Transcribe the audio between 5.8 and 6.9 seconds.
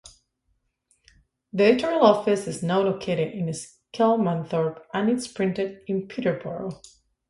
in Peterborough.